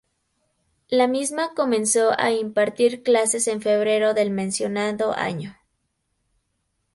[0.89, 5.55] La misma comenzó a impartir clases en febrero del mencionado año.